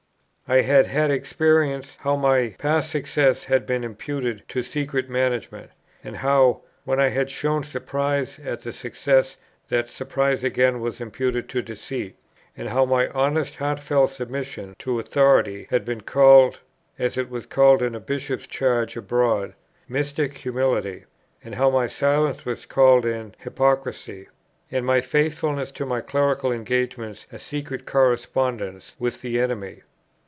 I 0.47 0.63
had 0.63 0.85
had 0.85 1.11
experience 1.11 1.95
how 2.01 2.17
my 2.17 2.55
past 2.59 2.91
success 2.91 3.45
had 3.45 3.65
been 3.65 3.85
imputed 3.85 4.43
to 4.49 4.63
"secret 4.63 5.09
management;" 5.09 5.71
and 6.03 6.17
how, 6.17 6.63
when 6.83 6.99
I 6.99 7.07
had 7.07 7.31
shown 7.31 7.63
surprise 7.63 8.37
at 8.37 8.59
that 8.63 8.73
success, 8.73 9.37
that 9.69 9.87
surprise 9.87 10.43
again 10.43 10.81
was 10.81 10.99
imputed 10.99 11.47
to 11.47 11.61
"deceit;" 11.61 12.17
and 12.57 12.67
how 12.67 12.83
my 12.83 13.07
honest 13.11 13.55
heartfelt 13.55 14.09
submission 14.11 14.75
to 14.79 14.99
authority 14.99 15.67
had 15.69 15.85
been 15.85 16.01
called, 16.01 16.59
as 16.99 17.17
it 17.17 17.29
was 17.29 17.45
called 17.45 17.81
in 17.81 17.95
a 17.95 18.01
Bishop's 18.01 18.45
charge 18.45 18.97
abroad, 18.97 19.53
"mystic 19.87 20.33
humility;" 20.39 21.05
and 21.41 21.55
how 21.55 21.69
my 21.69 21.87
silence 21.87 22.43
was 22.45 22.65
called 22.65 23.05
an 23.05 23.35
"hypocrisy;" 23.39 24.27
and 24.69 24.85
my 24.85 24.99
faithfulness 24.99 25.71
to 25.71 25.85
my 25.85 26.01
clerical 26.01 26.51
engagements 26.51 27.25
a 27.31 27.39
secret 27.39 27.85
correspondence 27.85 28.97
with 28.99 29.21
the 29.21 29.39
enemy. 29.39 29.83